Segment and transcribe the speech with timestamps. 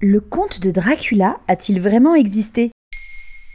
[0.00, 2.70] Le conte de Dracula a-t-il vraiment existé?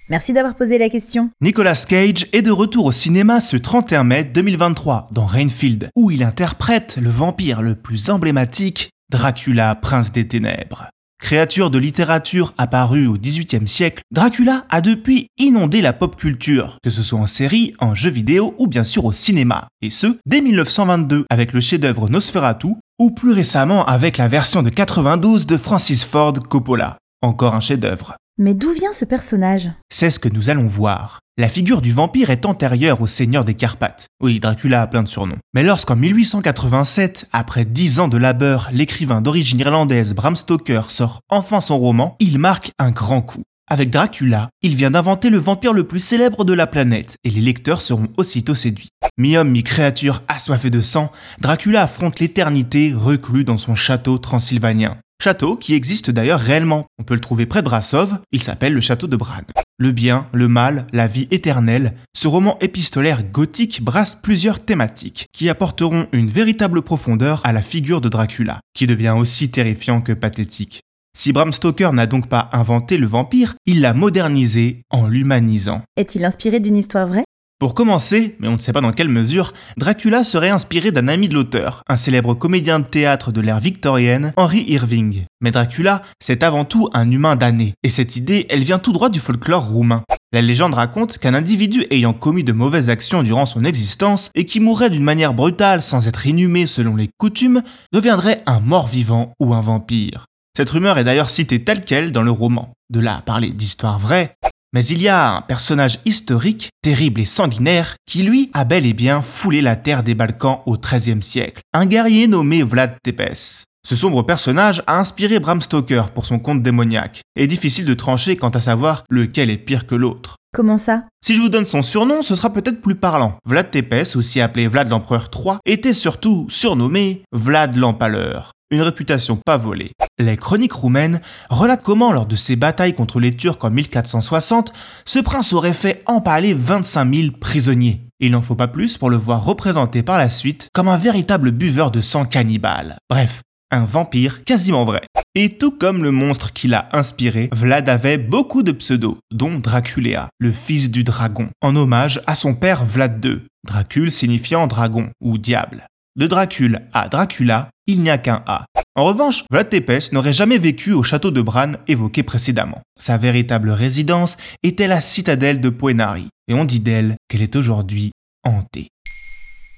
[0.09, 1.29] Merci d'avoir posé la question.
[1.39, 6.21] Nicolas Cage est de retour au cinéma ce 31 mai 2023 dans Rainfield, où il
[6.21, 10.89] interprète le vampire le plus emblématique, Dracula, prince des ténèbres.
[11.17, 16.89] Créature de littérature apparue au XVIIIe siècle, Dracula a depuis inondé la pop culture, que
[16.89, 20.41] ce soit en série, en jeux vidéo ou bien sûr au cinéma, et ce, dès
[20.41, 22.73] 1922 avec le chef-d'œuvre Nosferatu,
[23.03, 26.97] ou plus récemment avec la version de 92 de Francis Ford Coppola.
[27.21, 28.15] Encore un chef-d'œuvre.
[28.37, 29.69] Mais d'où vient ce personnage?
[29.91, 31.19] C'est ce que nous allons voir.
[31.37, 34.05] La figure du vampire est antérieure au seigneur des Carpates.
[34.21, 35.39] Oui, Dracula a plein de surnoms.
[35.53, 41.59] Mais lorsqu'en 1887, après dix ans de labeur, l'écrivain d'origine irlandaise Bram Stoker sort enfin
[41.59, 43.43] son roman, il marque un grand coup.
[43.73, 47.41] Avec Dracula, il vient d'inventer le vampire le plus célèbre de la planète, et les
[47.41, 48.89] lecteurs seront aussitôt séduits.
[49.17, 54.97] Mi-homme, mi-créature, assoiffé de sang, Dracula affronte l'éternité reclus dans son château transylvanien.
[55.19, 56.85] Château qui existe d'ailleurs réellement.
[56.99, 59.41] On peut le trouver près de Brassov, il s'appelle le château de Bran.
[59.79, 65.49] Le bien, le mal, la vie éternelle, ce roman épistolaire gothique brasse plusieurs thématiques qui
[65.49, 70.81] apporteront une véritable profondeur à la figure de Dracula, qui devient aussi terrifiant que pathétique.
[71.15, 75.81] Si Bram Stoker n'a donc pas inventé le vampire, il l'a modernisé en l'humanisant.
[75.95, 77.23] Est-il inspiré d'une histoire vraie?
[77.59, 81.29] Pour commencer, mais on ne sait pas dans quelle mesure, Dracula serait inspiré d'un ami
[81.29, 85.23] de l'auteur, un célèbre comédien de théâtre de l'ère victorienne, Henry Irving.
[85.39, 89.09] Mais Dracula, c'est avant tout un humain damné, et cette idée, elle vient tout droit
[89.09, 90.03] du folklore roumain.
[90.33, 94.59] La légende raconte qu'un individu ayant commis de mauvaises actions durant son existence et qui
[94.59, 97.61] mourrait d'une manière brutale sans être inhumé selon les coutumes,
[97.93, 100.25] deviendrait un mort-vivant ou un vampire.
[100.55, 102.73] Cette rumeur est d'ailleurs citée telle qu'elle dans le roman.
[102.91, 104.35] De là à parler d'histoire vraie,
[104.71, 108.93] mais il y a un personnage historique, terrible et sanguinaire, qui lui a bel et
[108.93, 111.61] bien foulé la terre des Balkans au XIIIe siècle.
[111.73, 113.63] Un guerrier nommé Vlad Tepes.
[113.87, 118.37] Ce sombre personnage a inspiré Bram Stoker pour son conte démoniaque, et difficile de trancher
[118.37, 120.35] quant à savoir lequel est pire que l'autre.
[120.53, 121.05] Comment ça?
[121.25, 123.39] Si je vous donne son surnom, ce sera peut-être plus parlant.
[123.45, 129.57] Vlad Tepes, aussi appelé Vlad l'Empereur III, était surtout surnommé Vlad l'Empaleur une réputation pas
[129.57, 129.91] volée.
[130.19, 134.73] Les chroniques roumaines relatent comment, lors de ses batailles contre les Turcs en 1460,
[135.05, 138.01] ce prince aurait fait empaler 25 000 prisonniers.
[138.19, 141.51] Il n'en faut pas plus pour le voir représenté par la suite comme un véritable
[141.51, 142.97] buveur de sang cannibale.
[143.09, 143.41] Bref,
[143.71, 145.01] un vampire quasiment vrai.
[145.35, 150.29] Et tout comme le monstre qui l'a inspiré, Vlad avait beaucoup de pseudos, dont Dracula,
[150.37, 155.37] le fils du dragon, en hommage à son père Vlad II, Dracul signifiant dragon ou
[155.39, 155.87] diable.
[156.15, 158.65] De Dracule à Dracula, il n'y a qu'un A.
[158.95, 162.81] En revanche, Vlad Tepes n'aurait jamais vécu au château de Bran évoqué précédemment.
[162.99, 168.11] Sa véritable résidence était la citadelle de Poenari, et on dit d'elle qu'elle est aujourd'hui
[168.43, 168.87] hantée.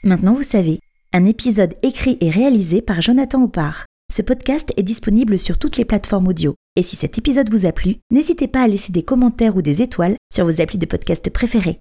[0.04, 0.80] Maintenant vous savez,
[1.14, 3.86] un épisode écrit et réalisé par Jonathan Oppard.
[4.14, 6.56] Ce podcast est disponible sur toutes les plateformes audio.
[6.76, 9.82] Et si cet épisode vous a plu, n'hésitez pas à laisser des commentaires ou des
[9.82, 11.80] étoiles sur vos applis de podcast préférés.